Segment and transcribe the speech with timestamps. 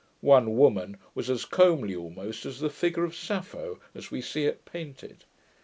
[0.21, 4.65] One woman was as comely almost as the figure of Sappho, as we see it
[4.65, 5.25] painted.